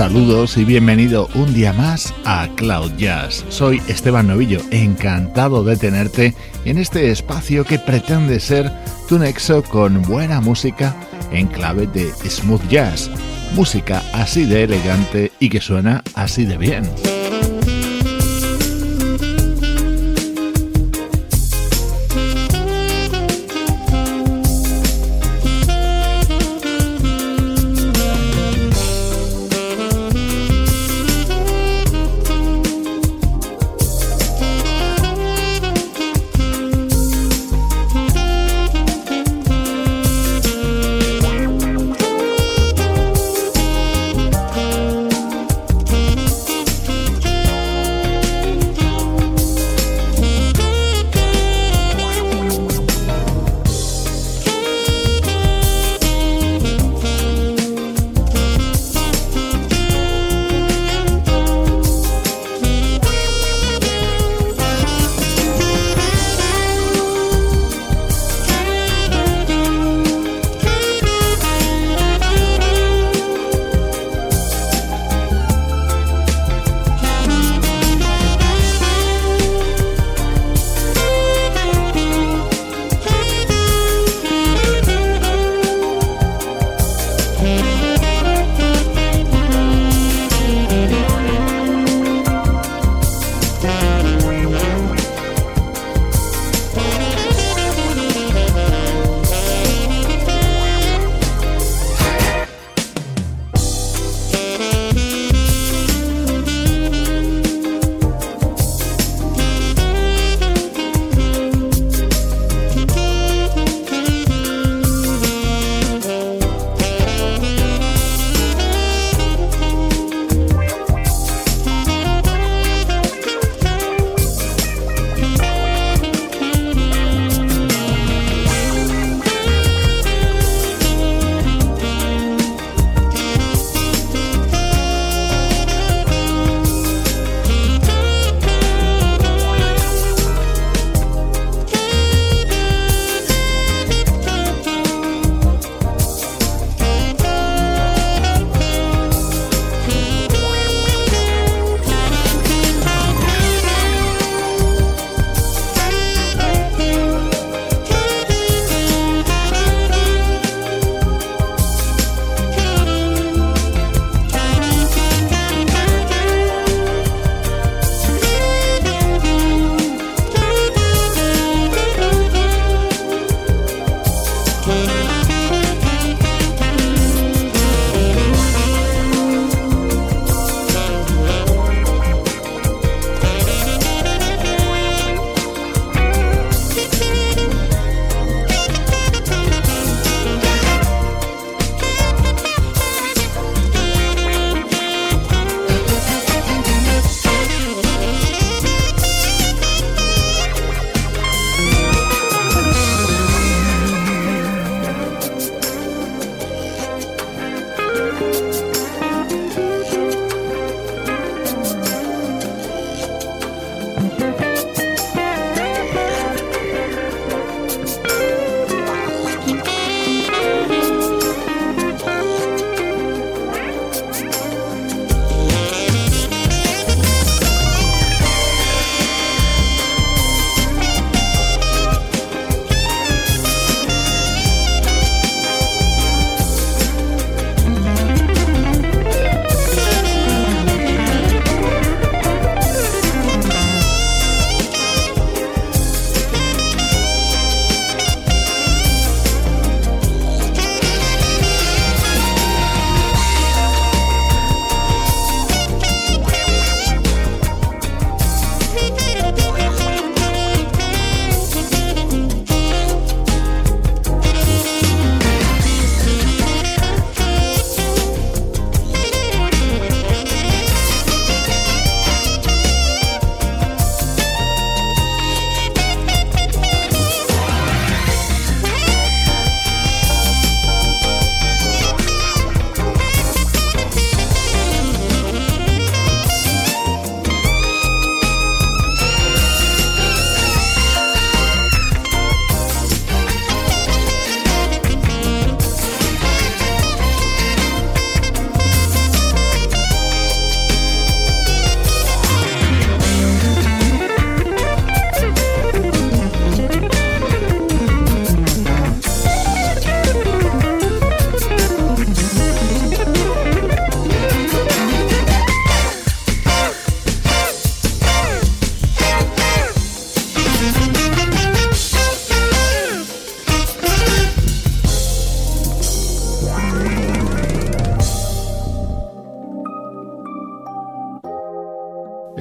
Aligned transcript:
Saludos 0.00 0.56
y 0.56 0.64
bienvenido 0.64 1.28
un 1.34 1.52
día 1.52 1.74
más 1.74 2.14
a 2.24 2.48
Cloud 2.56 2.90
Jazz. 2.96 3.44
Soy 3.50 3.82
Esteban 3.86 4.28
Novillo, 4.28 4.62
encantado 4.70 5.62
de 5.62 5.76
tenerte 5.76 6.34
en 6.64 6.78
este 6.78 7.10
espacio 7.10 7.66
que 7.66 7.78
pretende 7.78 8.40
ser 8.40 8.72
tu 9.10 9.18
nexo 9.18 9.62
con 9.62 10.00
buena 10.00 10.40
música 10.40 10.96
en 11.32 11.48
clave 11.48 11.86
de 11.86 12.10
smooth 12.12 12.66
jazz, 12.70 13.10
música 13.54 14.02
así 14.14 14.46
de 14.46 14.62
elegante 14.62 15.32
y 15.38 15.50
que 15.50 15.60
suena 15.60 16.02
así 16.14 16.46
de 16.46 16.56
bien. 16.56 16.84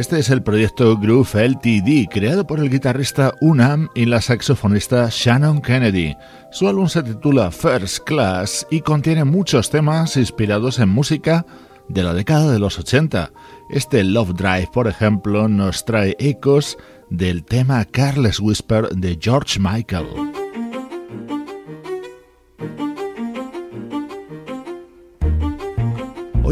Este 0.09 0.21
es 0.21 0.29
el 0.31 0.41
proyecto 0.41 0.97
Groove 0.97 1.49
LTD, 1.49 2.09
creado 2.11 2.47
por 2.47 2.59
el 2.59 2.71
guitarrista 2.71 3.35
Unam 3.41 3.89
y 3.93 4.05
la 4.05 4.19
saxofonista 4.21 5.07
Shannon 5.11 5.61
Kennedy. 5.61 6.17
Su 6.49 6.67
álbum 6.67 6.87
se 6.87 7.03
titula 7.03 7.51
First 7.51 8.05
Class 8.05 8.65
y 8.71 8.81
contiene 8.81 9.23
muchos 9.23 9.69
temas 9.69 10.17
inspirados 10.17 10.79
en 10.79 10.89
música 10.89 11.45
de 11.89 12.01
la 12.01 12.15
década 12.15 12.51
de 12.51 12.57
los 12.57 12.79
80. 12.79 13.31
Este 13.69 14.03
Love 14.03 14.33
Drive, 14.33 14.69
por 14.73 14.87
ejemplo, 14.87 15.47
nos 15.47 15.85
trae 15.85 16.15
ecos 16.17 16.79
del 17.11 17.43
tema 17.43 17.85
Careless 17.85 18.39
Whisper 18.39 18.89
de 18.89 19.15
George 19.21 19.59
Michael. 19.59 20.07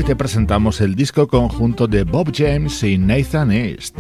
Te 0.07 0.15
presentamos 0.15 0.79
el 0.79 0.95
disco 0.95 1.27
conjunto 1.27 1.85
de 1.85 2.05
Bob 2.05 2.31
James 2.33 2.81
y 2.81 2.97
Nathan 2.97 3.51
East. 3.51 3.99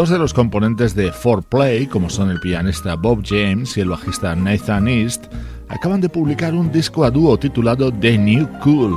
Dos 0.00 0.08
de 0.08 0.18
los 0.18 0.32
componentes 0.32 0.94
de 0.94 1.12
4Play, 1.12 1.86
como 1.86 2.08
son 2.08 2.30
el 2.30 2.40
pianista 2.40 2.94
Bob 2.94 3.22
James 3.22 3.76
y 3.76 3.82
el 3.82 3.90
bajista 3.90 4.34
Nathan 4.34 4.88
East, 4.88 5.26
acaban 5.68 6.00
de 6.00 6.08
publicar 6.08 6.54
un 6.54 6.72
disco 6.72 7.04
a 7.04 7.10
dúo 7.10 7.38
titulado 7.38 7.92
The 7.92 8.16
New 8.16 8.48
Cool, 8.60 8.96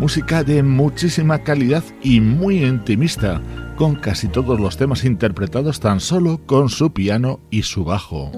música 0.00 0.42
de 0.42 0.64
muchísima 0.64 1.38
calidad 1.38 1.84
y 2.02 2.20
muy 2.20 2.64
intimista, 2.64 3.40
con 3.76 3.94
casi 3.94 4.26
todos 4.26 4.58
los 4.58 4.76
temas 4.76 5.04
interpretados 5.04 5.78
tan 5.78 6.00
solo 6.00 6.40
con 6.46 6.68
su 6.68 6.92
piano 6.92 7.38
y 7.50 7.62
su 7.62 7.84
bajo. 7.84 8.32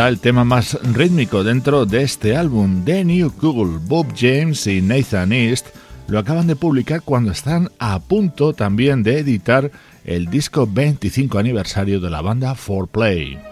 Quizá 0.00 0.08
el 0.08 0.18
tema 0.18 0.44
más 0.44 0.78
rítmico 0.94 1.44
dentro 1.44 1.84
de 1.84 2.02
este 2.02 2.34
álbum. 2.34 2.86
The 2.86 3.04
New 3.04 3.34
Google, 3.38 3.78
Bob 3.86 4.06
James 4.16 4.66
y 4.66 4.80
Nathan 4.80 5.30
East 5.30 5.66
lo 6.08 6.18
acaban 6.18 6.46
de 6.46 6.56
publicar 6.56 7.02
cuando 7.02 7.32
están 7.32 7.70
a 7.78 7.98
punto 7.98 8.54
también 8.54 9.02
de 9.02 9.18
editar 9.18 9.70
el 10.06 10.30
disco 10.30 10.66
25 10.66 11.38
aniversario 11.38 12.00
de 12.00 12.08
la 12.08 12.22
banda 12.22 12.54
4Play. 12.54 13.49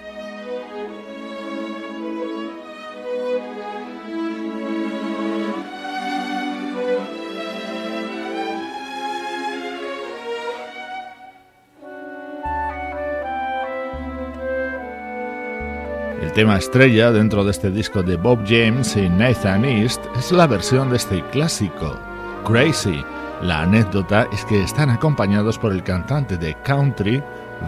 Tema 16.38 16.56
estrella 16.56 17.10
dentro 17.10 17.42
de 17.42 17.50
este 17.50 17.68
disco 17.68 18.00
de 18.00 18.14
Bob 18.14 18.38
James 18.46 18.96
y 18.96 19.08
Nathan 19.08 19.64
East 19.64 20.00
es 20.16 20.30
la 20.30 20.46
versión 20.46 20.88
de 20.88 20.96
este 20.96 21.20
clásico, 21.32 21.98
Crazy. 22.46 23.04
La 23.42 23.62
anécdota 23.62 24.28
es 24.32 24.44
que 24.44 24.62
están 24.62 24.88
acompañados 24.88 25.58
por 25.58 25.72
el 25.72 25.82
cantante 25.82 26.36
de 26.36 26.54
country 26.62 27.20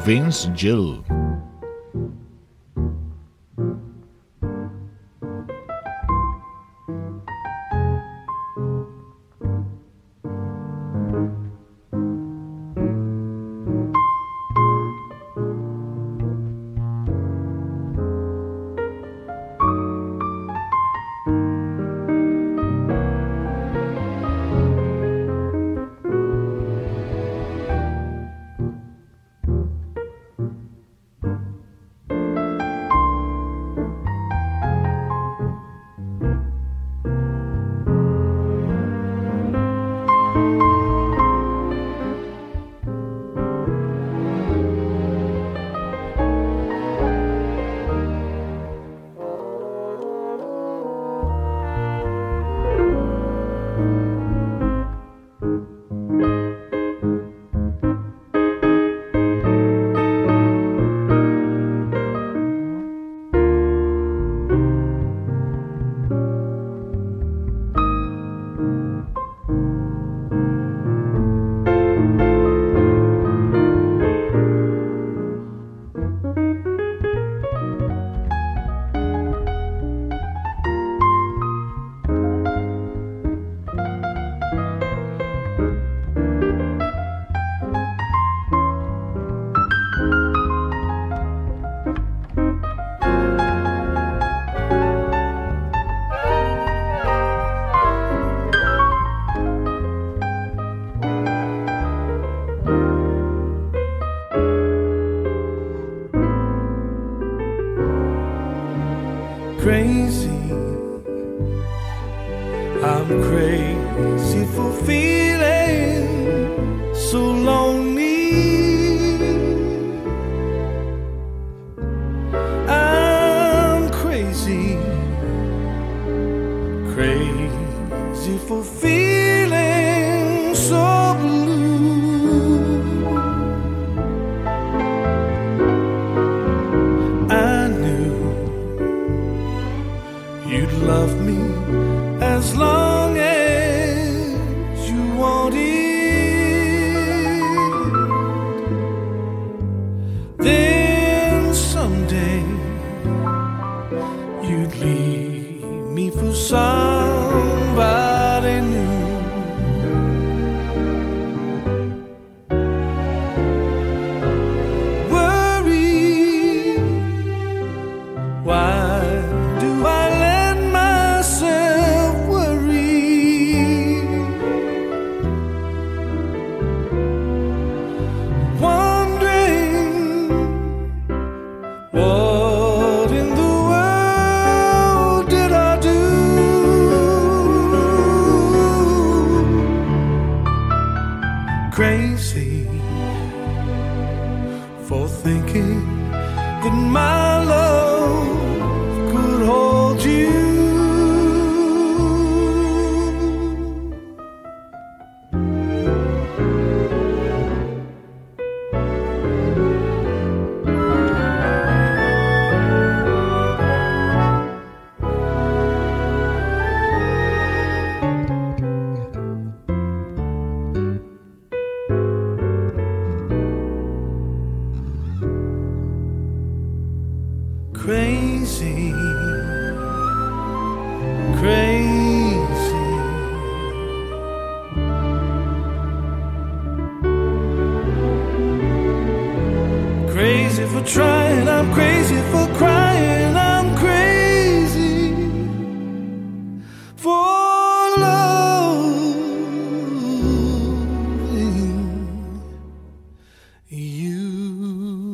Vince 0.07 0.53
Gill. 0.55 1.03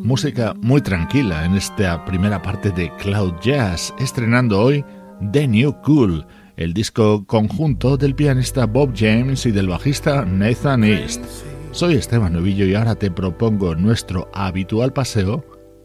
Música 0.04 0.54
muy 0.62 0.80
tranquila 0.82 1.44
en 1.44 1.56
esta 1.56 2.04
primera 2.04 2.40
parte 2.40 2.70
de 2.70 2.92
Cloud 2.98 3.34
Jazz, 3.42 3.92
estrenando 3.98 4.60
hoy 4.60 4.84
The 5.32 5.48
New 5.48 5.72
Cool, 5.82 6.24
el 6.56 6.74
disco 6.74 7.26
conjunto 7.26 7.96
del 7.96 8.14
pianista 8.14 8.66
Bob 8.66 8.92
James 8.96 9.44
y 9.46 9.50
del 9.50 9.68
bajista 9.68 10.24
Nathan 10.24 10.84
East. 10.84 11.24
Soy 11.72 11.96
Esteban 11.96 12.34
Novillo 12.34 12.64
y 12.66 12.74
ahora 12.74 12.94
te 12.94 13.10
propongo 13.10 13.74
nuestro 13.74 14.30
habitual 14.32 14.92
paseo 14.92 15.55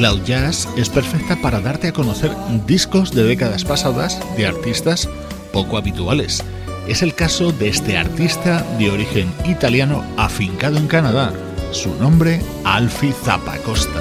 Cloud 0.00 0.22
Jazz 0.24 0.66
es 0.78 0.88
perfecta 0.88 1.36
para 1.42 1.60
darte 1.60 1.88
a 1.88 1.92
conocer 1.92 2.34
discos 2.66 3.12
de 3.12 3.22
décadas 3.22 3.66
pasadas 3.66 4.18
de 4.34 4.46
artistas 4.46 5.06
poco 5.52 5.76
habituales. 5.76 6.42
Es 6.88 7.02
el 7.02 7.14
caso 7.14 7.52
de 7.52 7.68
este 7.68 7.98
artista 7.98 8.62
de 8.78 8.90
origen 8.90 9.30
italiano 9.44 10.02
afincado 10.16 10.78
en 10.78 10.86
Canadá. 10.86 11.34
Su 11.70 11.94
nombre, 11.96 12.40
Alfie 12.64 13.12
Zappacosta. 13.12 14.00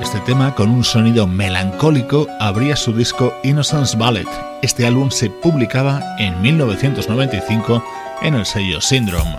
Este 0.00 0.20
tema, 0.20 0.54
con 0.54 0.70
un 0.70 0.84
sonido 0.84 1.26
melancólico, 1.26 2.28
abría 2.38 2.76
su 2.76 2.92
disco 2.92 3.34
Innocence 3.42 3.96
Ballet. 3.96 4.28
Este 4.62 4.86
álbum 4.86 5.10
se 5.10 5.30
publicaba 5.30 6.14
en 6.20 6.40
1995 6.40 7.82
en 8.22 8.34
el 8.34 8.46
sello 8.46 8.80
Syndrome. 8.80 9.38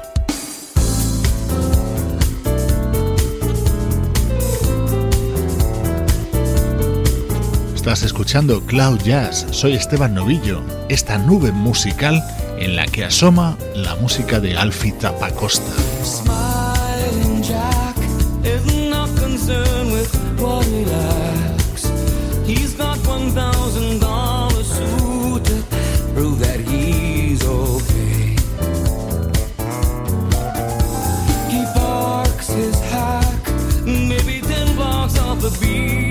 Estás 7.76 8.04
escuchando 8.04 8.62
Cloud 8.66 9.02
Jazz, 9.02 9.48
soy 9.52 9.74
Esteban 9.74 10.14
Novillo, 10.14 10.62
esta 10.90 11.18
nube 11.18 11.52
musical 11.52 12.24
en 12.58 12.76
la 12.76 12.86
que 12.86 13.06
asoma 13.06 13.58
la 13.76 13.96
música 13.96 14.40
de 14.40 14.56
Alfie 14.56 14.94
Tapacosta. 14.94 15.72
the 35.42 35.50
beat. 35.60 36.11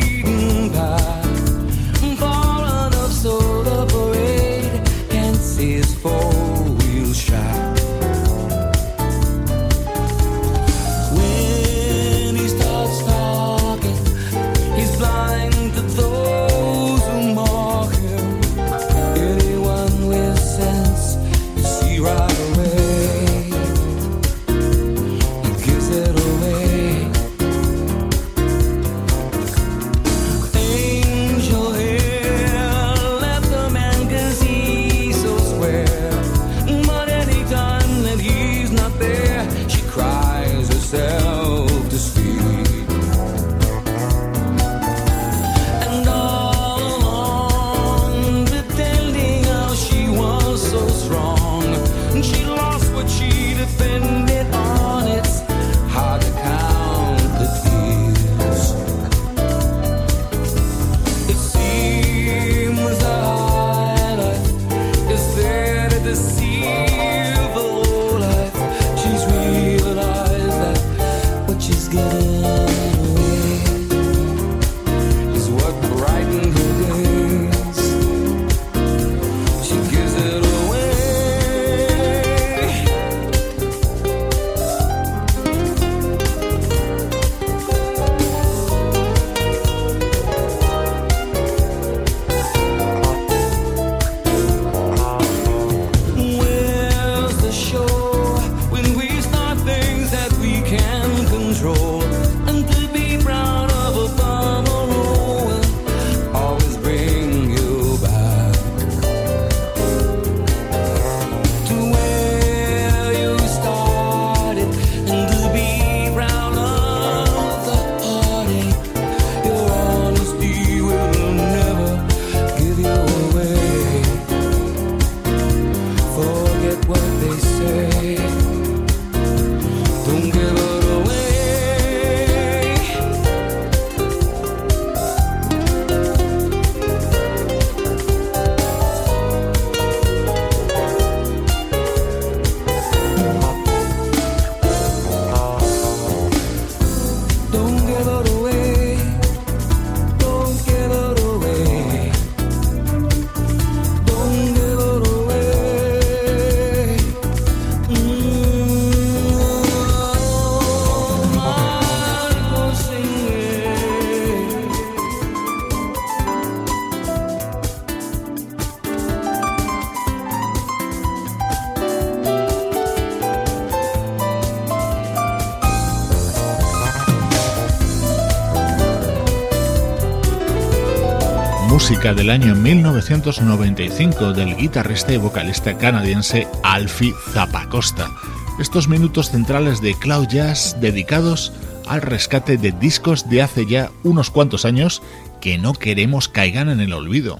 música 181.90 182.14
del 182.14 182.30
año 182.30 182.54
1995 182.54 184.32
del 184.32 184.56
guitarrista 184.56 185.12
y 185.12 185.16
vocalista 185.16 185.76
canadiense 185.76 186.46
Alfie 186.62 187.12
Zapacosta. 187.32 188.12
Estos 188.60 188.86
minutos 188.86 189.30
centrales 189.30 189.80
de 189.80 189.94
Cloud 189.98 190.28
Jazz 190.28 190.76
dedicados 190.80 191.52
al 191.88 192.00
rescate 192.00 192.58
de 192.58 192.70
discos 192.70 193.28
de 193.28 193.42
hace 193.42 193.66
ya 193.66 193.90
unos 194.04 194.30
cuantos 194.30 194.64
años 194.64 195.02
que 195.40 195.58
no 195.58 195.72
queremos 195.72 196.28
caigan 196.28 196.68
en 196.68 196.78
el 196.78 196.92
olvido. 196.92 197.36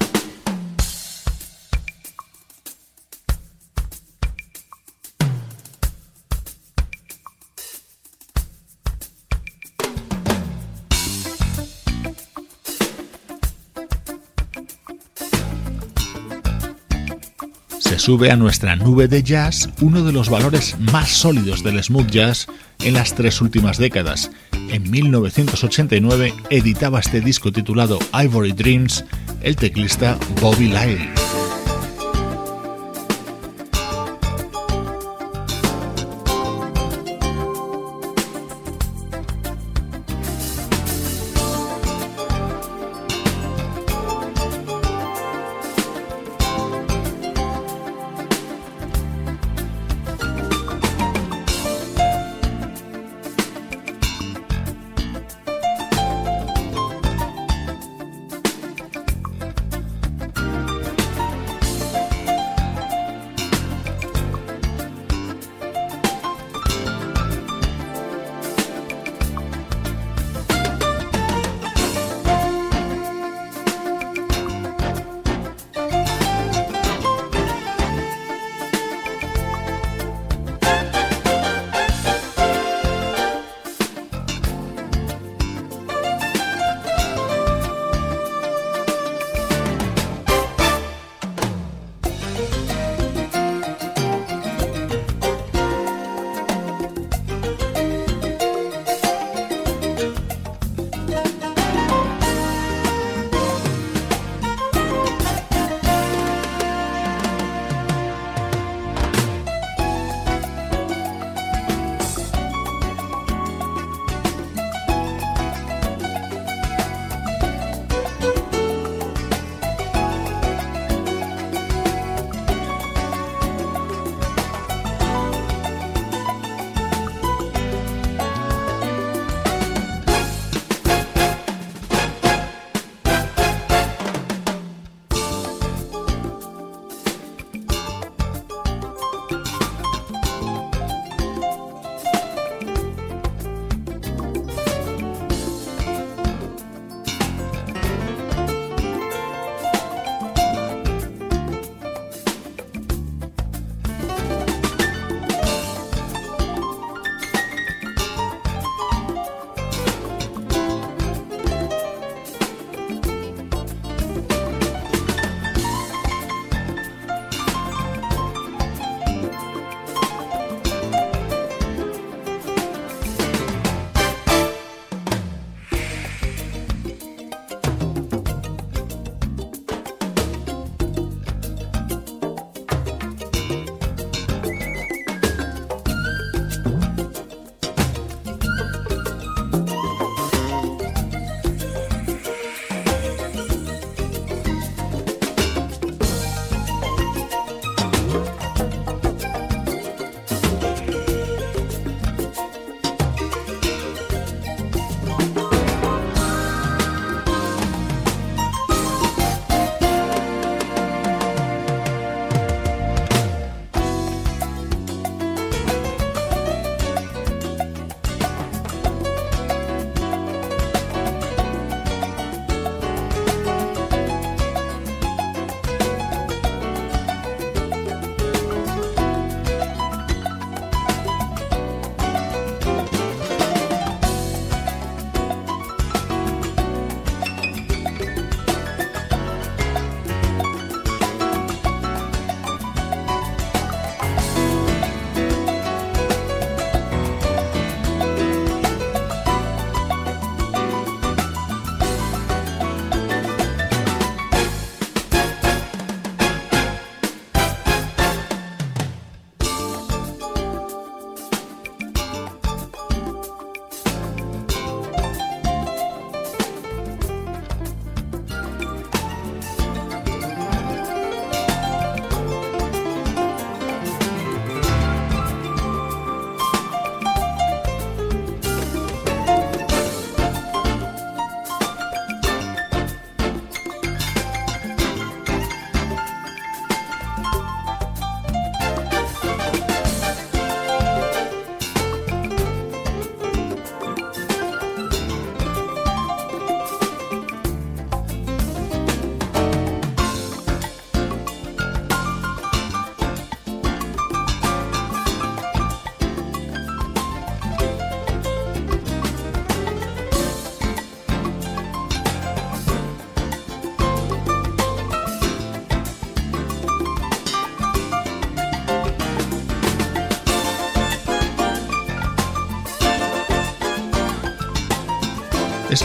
sube 18.01 18.31
a 18.31 18.37
nuestra 18.37 18.77
nube 18.77 19.09
de 19.09 19.23
jazz 19.23 19.69
uno 19.83 20.03
de 20.03 20.13
los 20.13 20.31
valores 20.31 20.75
más 20.79 21.11
sólidos 21.11 21.63
del 21.63 21.83
smooth 21.85 22.11
jazz 22.11 22.47
en 22.81 22.95
las 22.95 23.15
tres 23.15 23.43
últimas 23.43 23.77
décadas. 23.77 24.31
En 24.71 24.91
1989 24.91 26.33
editaba 26.49 27.01
este 27.01 27.21
disco 27.21 27.53
titulado 27.53 27.99
Ivory 28.15 28.53
Dreams 28.53 29.05
el 29.43 29.57
teclista 29.57 30.19
Bobby 30.41 30.69
Lyle. 30.69 31.20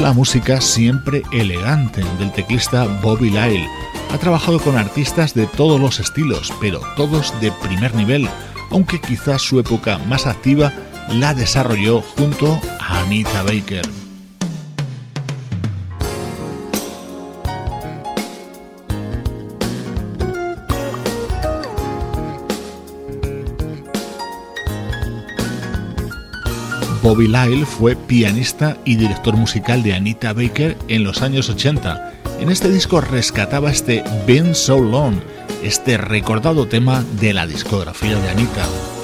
La 0.06 0.14
música 0.14 0.62
siempre 0.62 1.24
elegante 1.32 2.04
del 2.20 2.32
teclista 2.32 2.86
Bobby 3.02 3.32
Lyle. 3.32 3.68
Ha 4.14 4.20
trabajado 4.20 4.60
con 4.60 4.78
artistas 4.78 5.34
de 5.34 5.48
todos 5.48 5.82
los 5.82 6.00
estilos, 6.00 6.54
pero 6.62 6.80
todos 6.96 7.34
de 7.42 7.52
primer 7.52 7.96
nivel, 7.96 8.30
aunque 8.70 9.02
quizás 9.02 9.42
su 9.42 9.60
época 9.60 9.98
más 10.08 10.28
activa 10.28 10.72
la 11.10 11.34
desarrolló 11.34 12.04
junto 12.04 12.62
a 12.80 13.00
Anita 13.00 13.42
Baker. 13.42 14.05
Bobby 27.06 27.28
Lyle 27.28 27.68
fue 27.68 27.96
pianista 27.96 28.78
y 28.84 28.96
director 28.96 29.38
musical 29.38 29.84
de 29.84 29.94
Anita 29.94 30.34
Baker 30.34 30.76
en 30.88 31.04
los 31.04 31.22
años 31.22 31.52
80. 31.52 32.14
En 32.40 32.50
este 32.50 32.72
disco 32.72 33.00
rescataba 33.00 33.70
este 33.70 34.04
Been 34.26 34.56
So 34.56 34.80
Long, 34.80 35.14
este 35.62 35.98
recordado 35.98 36.68
tema 36.68 37.04
de 37.22 37.36
la 37.36 37.46
discografía 37.46 38.16
de 38.18 38.30
Anita. 38.30 38.95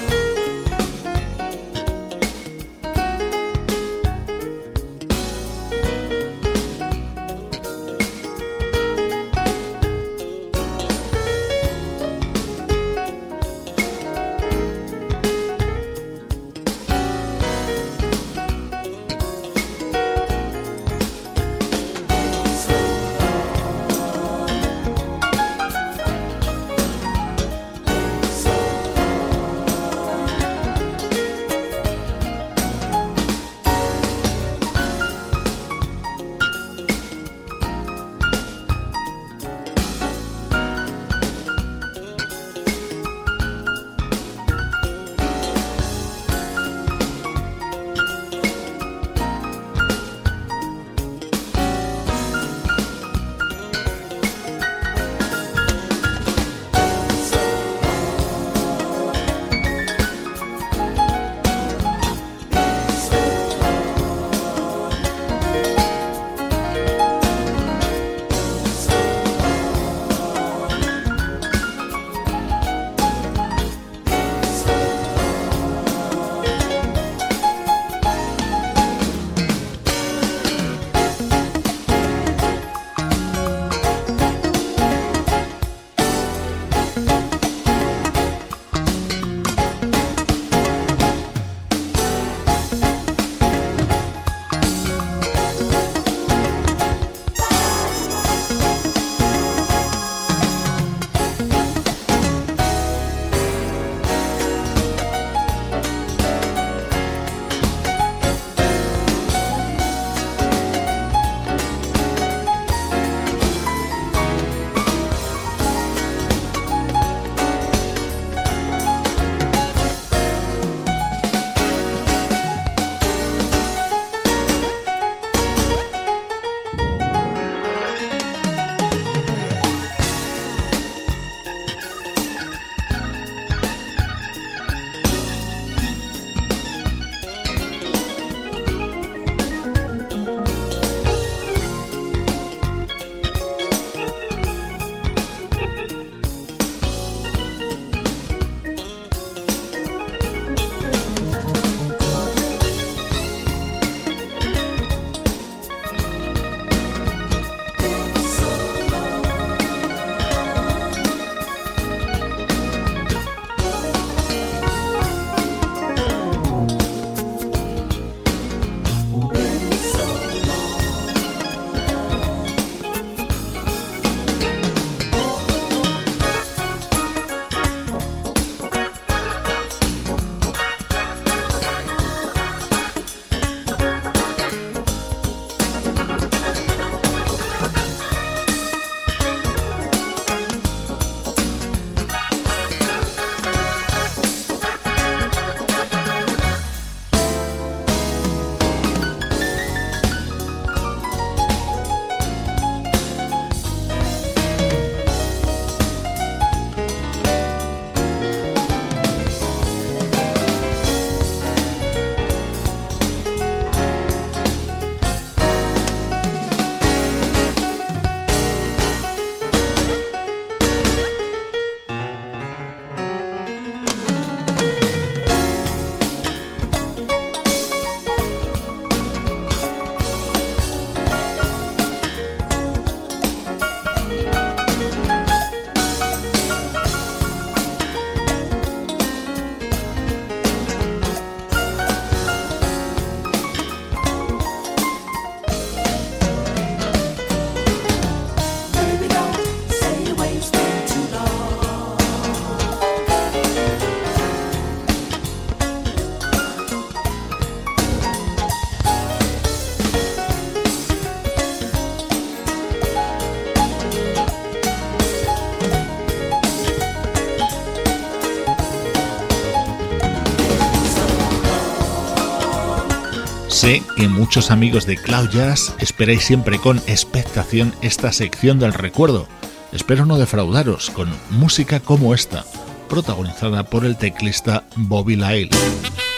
Muchos 274.21 274.51
amigos 274.51 274.85
de 274.85 274.97
Cloud 274.97 275.31
Jazz 275.31 275.73
esperáis 275.79 276.23
siempre 276.23 276.59
con 276.59 276.77
expectación 276.85 277.73
esta 277.81 278.11
sección 278.11 278.59
del 278.59 278.71
recuerdo. 278.71 279.27
Espero 279.71 280.05
no 280.05 280.19
defraudaros 280.19 280.91
con 280.91 281.09
música 281.31 281.79
como 281.79 282.13
esta, 282.13 282.45
protagonizada 282.87 283.63
por 283.63 283.83
el 283.83 283.97
teclista 283.97 284.63
Bobby 284.75 285.15
Lyle. 285.15 285.49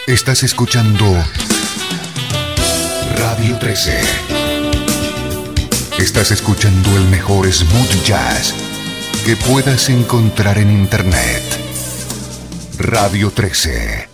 Estás 0.06 0.42
escuchando 0.42 1.06
Radio 3.16 3.56
13. 3.58 3.98
Estás 5.98 6.30
escuchando 6.30 6.94
el 6.98 7.04
mejor 7.04 7.50
smooth 7.50 8.04
jazz 8.04 8.54
que 9.24 9.34
puedas 9.34 9.88
encontrar 9.88 10.58
en 10.58 10.70
Internet. 10.70 11.42
Radio 12.76 13.30
13. 13.30 14.13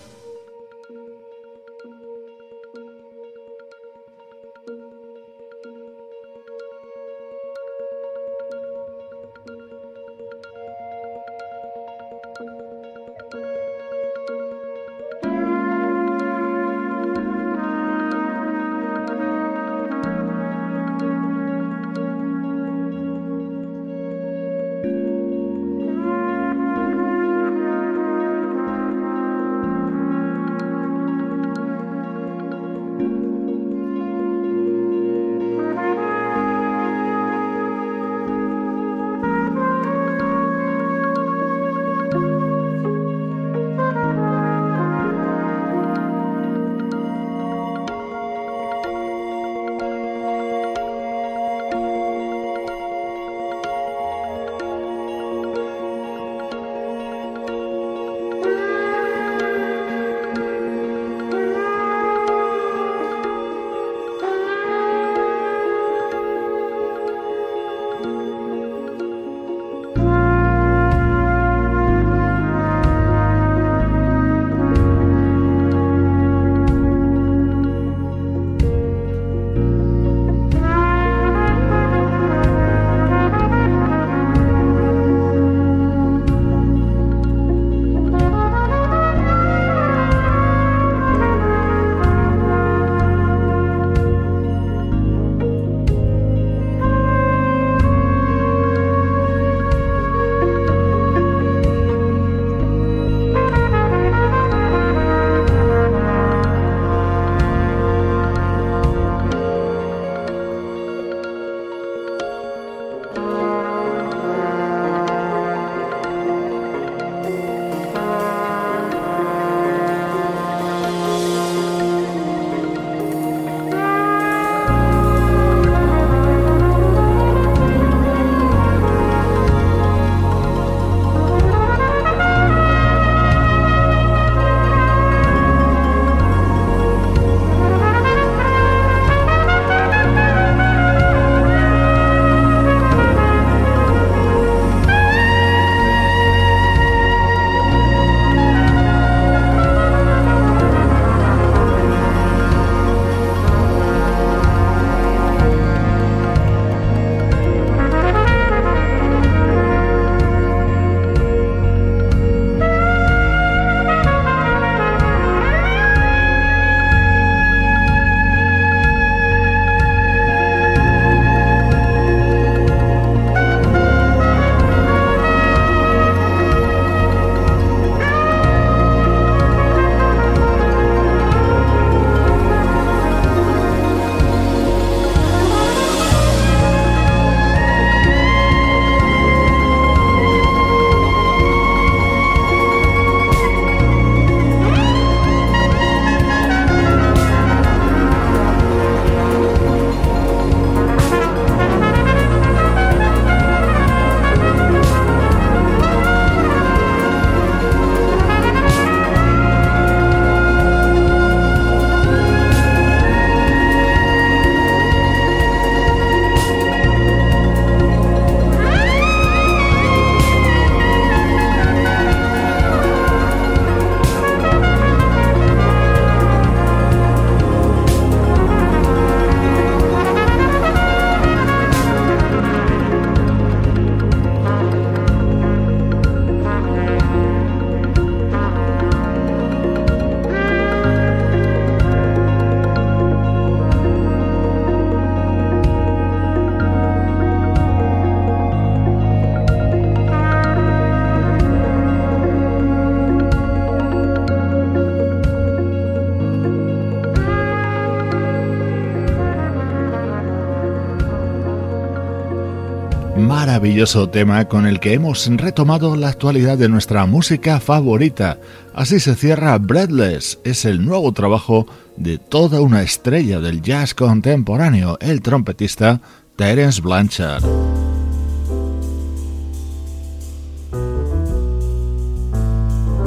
Maravilloso 263.80 264.10
tema 264.10 264.44
con 264.44 264.66
el 264.66 264.78
que 264.78 264.92
hemos 264.92 265.26
retomado 265.38 265.96
la 265.96 266.10
actualidad 266.10 266.58
de 266.58 266.68
nuestra 266.68 267.06
música 267.06 267.60
favorita. 267.60 268.38
Así 268.74 269.00
se 269.00 269.14
cierra 269.14 269.56
Breadless, 269.56 270.38
es 270.44 270.66
el 270.66 270.84
nuevo 270.84 271.12
trabajo 271.12 271.66
de 271.96 272.18
toda 272.18 272.60
una 272.60 272.82
estrella 272.82 273.40
del 273.40 273.62
jazz 273.62 273.94
contemporáneo, 273.94 274.98
el 275.00 275.22
trompetista 275.22 275.98
Terence 276.36 276.82
Blanchard. 276.82 277.42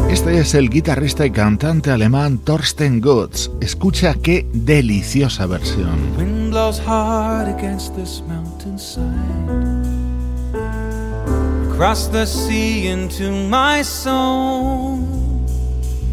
Este 0.10 0.40
es 0.40 0.56
el 0.56 0.72
guitarrista 0.72 1.24
y 1.24 1.30
cantante 1.30 1.92
alemán 1.92 2.40
Thorsten 2.40 3.00
Gutz. 3.00 3.52
Escucha 3.62 4.16
qué 4.16 4.48
deliciosa 4.54 5.46
versión. 5.46 6.00
Wind 6.18 6.50
blows 6.50 6.80
hard 6.80 7.48
against 7.48 7.96
this 7.96 8.24
mountainside. 8.28 9.93
Across 11.84 12.08
the 12.08 12.26
sea 12.26 12.88
into 12.88 13.30
my 13.30 13.82
soul. 13.82 15.00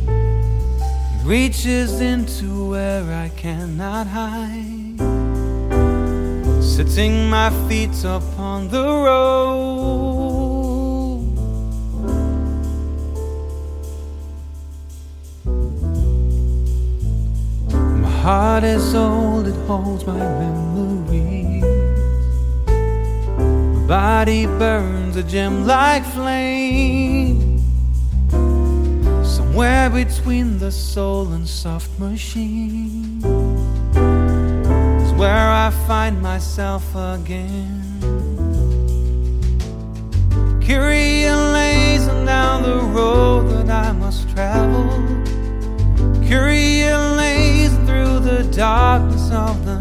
It 0.08 1.24
reaches 1.24 2.00
into 2.00 2.70
where 2.70 3.04
I 3.04 3.28
cannot 3.36 4.08
hide. 4.08 4.98
Sitting 6.60 7.30
my 7.30 7.50
feet 7.68 8.04
upon 8.04 8.66
the 8.66 8.82
road. 8.82 9.20
My 18.02 18.10
heart 18.24 18.64
is 18.64 18.92
old, 18.92 19.46
it 19.46 19.54
holds 19.68 20.04
my 20.04 20.14
memories. 20.14 21.19
Body 23.90 24.46
burns 24.46 25.16
a 25.16 25.22
gem 25.24 25.66
like 25.66 26.04
flame. 26.04 27.58
Somewhere 29.24 29.90
between 29.90 30.60
the 30.60 30.70
soul 30.70 31.32
and 31.32 31.44
soft 31.44 31.90
machine 31.98 33.18
is 35.02 35.12
where 35.14 35.50
I 35.64 35.72
find 35.88 36.22
myself 36.22 36.84
again. 36.94 37.82
Kyrie 40.64 41.28
lays 41.28 42.06
down 42.06 42.62
the 42.62 42.78
road 42.94 43.48
that 43.48 43.70
I 43.88 43.90
must 43.90 44.30
travel. 44.30 44.86
Kyrie 46.28 46.94
lays 47.18 47.72
through 47.86 48.20
the 48.20 48.48
darkness 48.54 49.32
of 49.32 49.66
the 49.66 49.79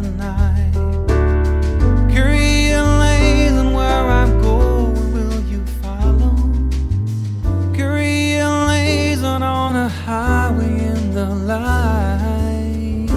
on 9.90 9.96
highway 10.06 10.86
in 10.94 11.14
the 11.14 11.26
light. 11.26 13.10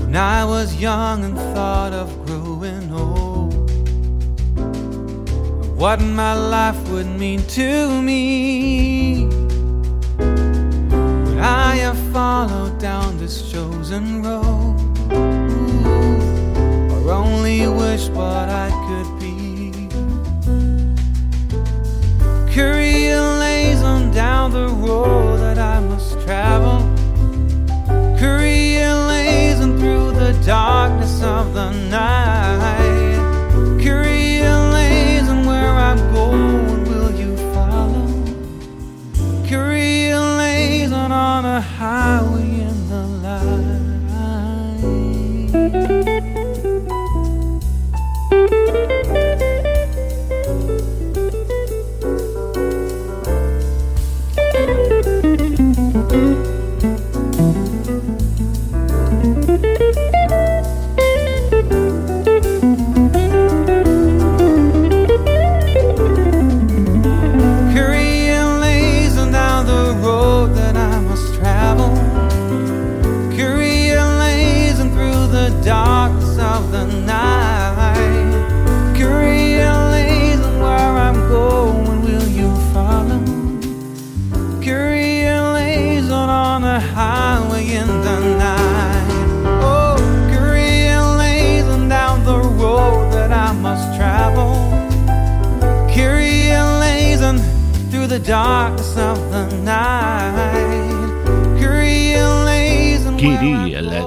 When 0.00 0.16
I 0.16 0.44
was 0.44 0.74
young 0.80 1.24
and 1.24 1.36
thought 1.54 1.92
of 1.92 2.08
growing 2.26 2.92
old, 2.92 3.70
what 5.76 6.00
my 6.00 6.34
life 6.34 6.80
would 6.90 7.06
mean 7.06 7.42
to 7.58 8.00
me. 8.02 9.26
Would 11.24 11.38
I 11.38 11.76
have 11.76 11.98
followed 12.12 12.78
down 12.78 13.18
this 13.18 13.50
chosen 13.50 14.22
road, 14.22 14.61
only 17.12 17.68
wish 17.68 18.08
what 18.08 18.48
I 18.48 18.68
could 18.86 19.10
be? 19.20 19.88
Korea 22.54 23.20
lays 23.38 23.82
on 23.82 24.10
down 24.12 24.50
the 24.52 24.68
road 24.68 25.38
that 25.38 25.58
I 25.58 25.80
must 25.80 26.18
travel. 26.20 26.78
Korea 28.18 28.94
lays 29.12 29.60
on 29.60 29.78
through 29.78 30.12
the 30.12 30.32
darkness 30.44 31.22
of 31.22 31.54
the 31.54 31.70
night. 31.90 32.91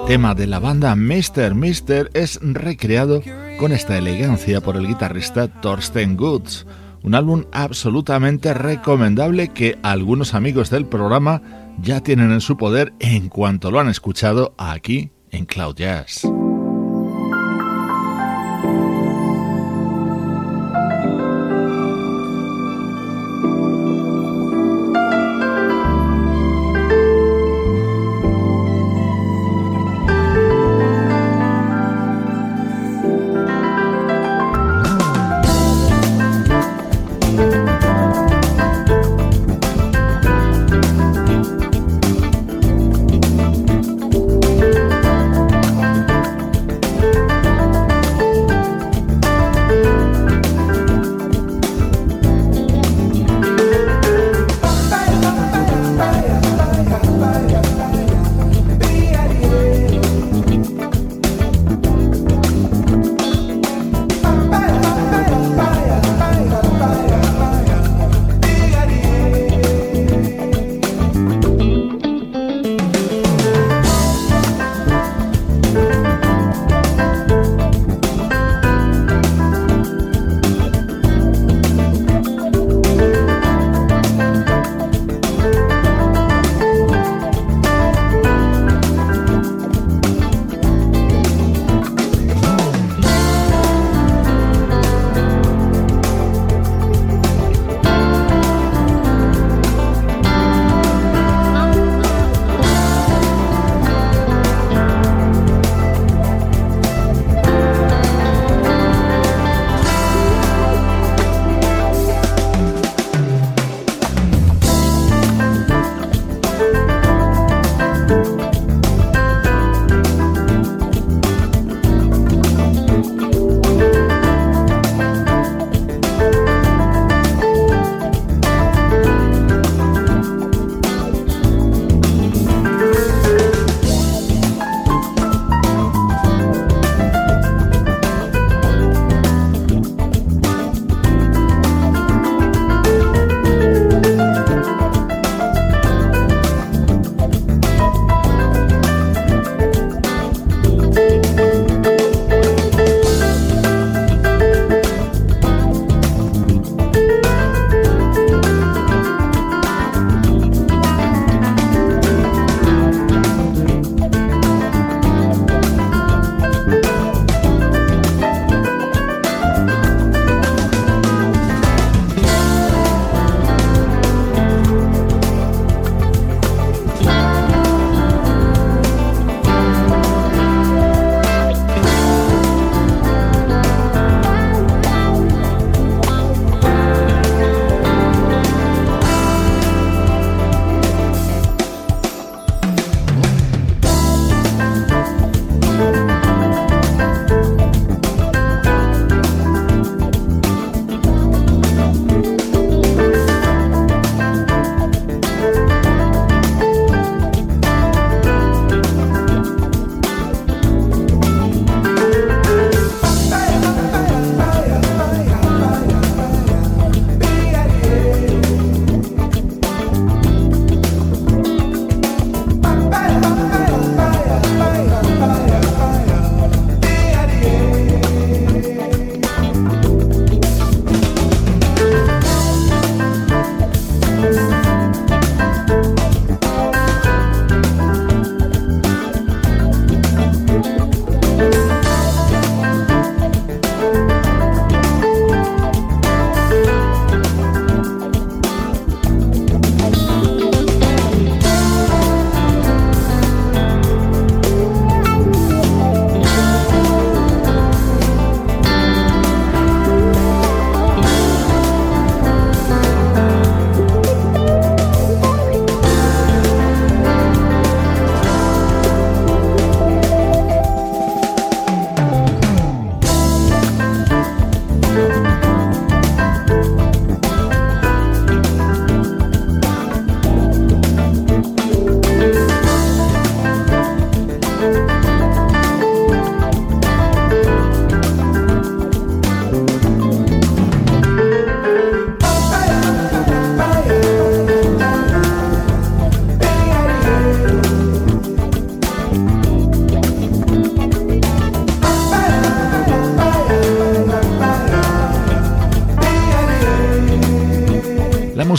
Tema 0.07 0.35
de 0.35 0.45
la 0.45 0.59
banda 0.59 0.95
Mr. 0.95 1.55
Mister, 1.55 2.11
es 2.13 2.39
recreado 2.41 3.23
con 3.59 3.71
esta 3.71 3.97
elegancia 3.97 4.61
por 4.61 4.77
el 4.77 4.85
guitarrista 4.85 5.47
Thorsten 5.47 6.15
Goods. 6.15 6.67
Un 7.01 7.15
álbum 7.15 7.45
absolutamente 7.51 8.53
recomendable 8.53 9.47
que 9.47 9.79
algunos 9.81 10.35
amigos 10.35 10.69
del 10.69 10.85
programa 10.85 11.41
ya 11.81 12.01
tienen 12.01 12.31
en 12.31 12.41
su 12.41 12.55
poder 12.55 12.93
en 12.99 13.29
cuanto 13.29 13.71
lo 13.71 13.79
han 13.79 13.89
escuchado 13.89 14.53
aquí 14.59 15.09
en 15.31 15.45
Cloud 15.45 15.75
Jazz. 15.75 16.27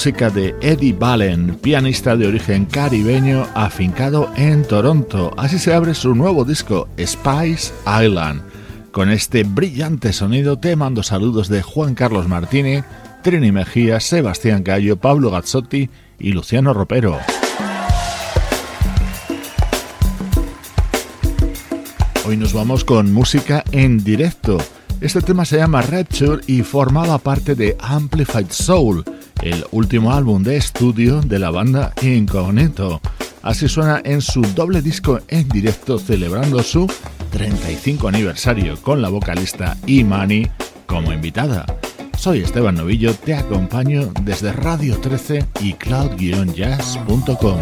Música 0.07 0.31
de 0.31 0.55
Eddie 0.61 0.93
Ballen, 0.93 1.57
pianista 1.57 2.15
de 2.15 2.29
origen 2.29 2.65
caribeño 2.67 3.45
afincado 3.57 4.31
en 4.37 4.63
Toronto. 4.63 5.35
Así 5.37 5.59
se 5.59 5.75
abre 5.75 5.95
su 5.95 6.15
nuevo 6.15 6.45
disco, 6.45 6.87
Spice 6.97 7.73
Island. 7.85 8.41
Con 8.93 9.11
este 9.11 9.43
brillante 9.43 10.13
sonido 10.13 10.61
te 10.61 10.77
mando 10.77 11.03
saludos 11.03 11.49
de 11.49 11.61
Juan 11.61 11.97
Carlos 11.97 12.29
Martínez, 12.29 12.85
Trini 13.25 13.51
Mejía, 13.51 13.99
Sebastián 13.99 14.63
Gallo, 14.63 14.97
Pablo 14.97 15.33
Gazzotti 15.33 15.91
y 16.21 16.31
Luciano 16.31 16.73
Ropero. 16.73 17.19
Hoy 22.25 22.37
nos 22.37 22.53
vamos 22.53 22.85
con 22.85 23.13
música 23.13 23.65
en 23.73 24.05
directo. 24.05 24.59
Este 25.01 25.21
tema 25.21 25.45
se 25.45 25.57
llama 25.57 25.83
Rapture 25.83 26.43
y 26.47 26.63
formaba 26.63 27.19
parte 27.19 27.57
de 27.57 27.77
Amplified 27.81 28.47
Soul, 28.51 29.05
el 29.43 29.65
último 29.71 30.13
álbum 30.13 30.43
de 30.43 30.57
estudio 30.57 31.21
de 31.21 31.39
la 31.39 31.51
banda 31.51 31.93
Incognito. 32.03 33.01
Así 33.43 33.69
suena 33.69 34.01
en 34.05 34.21
su 34.21 34.43
doble 34.43 34.83
disco 34.83 35.21
en 35.29 35.49
directo 35.49 35.99
celebrando 35.99 36.63
su 36.63 36.91
35 37.31 38.09
aniversario 38.09 38.81
con 38.83 39.01
la 39.03 39.09
vocalista 39.09 39.77
Imani 39.87 40.47
como 40.87 41.13
invitada. 41.13 41.65
Soy 42.17 42.41
Esteban 42.41 42.75
Novillo, 42.75 43.15
te 43.15 43.35
acompaño 43.35 44.11
desde 44.23 44.53
Radio 44.53 44.99
13 44.99 45.47
y 45.61 45.75
cloud-jazz.com. 45.75 47.61